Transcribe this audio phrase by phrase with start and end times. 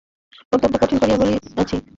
[0.53, 1.75] অত্যন্ত কঠিন করিয়া বলিয়াছি।